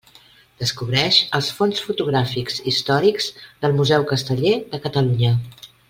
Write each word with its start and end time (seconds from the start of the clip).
Descobreix 0.61 1.19
els 1.39 1.49
fons 1.57 1.83
fotogràfics 1.89 2.57
històrics 2.73 3.29
del 3.67 3.79
Museu 3.83 4.09
Casteller 4.15 4.57
de 4.75 4.83
Catalunya. 4.89 5.37